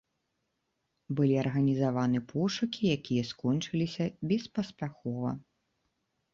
Былі 1.19 1.35
арганізаваны 1.41 2.19
пошукі, 2.33 2.81
якія 2.97 3.23
скончыліся 3.35 4.03
беспаспяхова. 4.33 5.39